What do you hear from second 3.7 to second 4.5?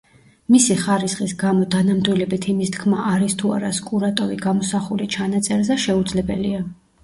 სკურატოვი